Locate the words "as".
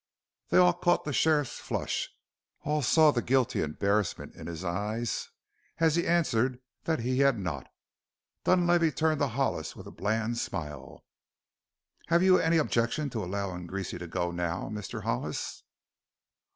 5.77-5.95